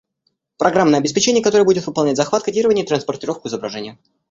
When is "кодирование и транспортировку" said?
2.41-3.49